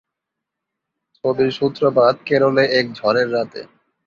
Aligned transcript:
ছবির 1.15 1.51
সূত্রপাত 1.57 2.15
কেরলে 2.27 2.63
এক 2.79 2.85
ঝড়ের 2.97 3.27
রাতে। 3.35 3.61